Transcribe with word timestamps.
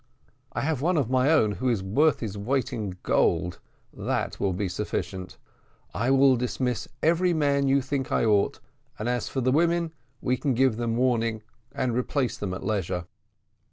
"I 0.53 0.61
have 0.61 0.81
one 0.81 0.97
of 0.97 1.11
my 1.11 1.29
own 1.31 1.51
who 1.51 1.69
is 1.69 1.83
worth 1.83 2.21
his 2.21 2.35
weight 2.35 2.73
in 2.73 2.97
gold 3.03 3.59
that 3.93 4.39
will 4.39 4.51
be 4.51 4.67
sufficient. 4.67 5.37
I 5.93 6.09
will 6.09 6.35
dismiss 6.37 6.87
every 7.03 7.35
man 7.35 7.67
you 7.67 7.83
think 7.83 8.11
I 8.11 8.25
ought, 8.25 8.59
and 8.97 9.07
as 9.07 9.29
for 9.29 9.41
the 9.41 9.51
women, 9.51 9.91
we 10.19 10.37
can 10.37 10.55
give 10.55 10.77
them 10.77 10.95
warning, 10.97 11.43
and 11.71 11.95
replace 11.95 12.35
them 12.35 12.51
at 12.55 12.65
leisure." 12.65 13.05